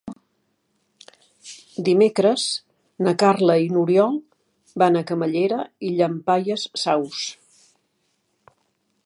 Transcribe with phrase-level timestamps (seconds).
[1.89, 2.45] Dimecres
[3.07, 4.17] na Carla i n'Oriol
[4.85, 7.23] van a Camallera i Llampaies Saus.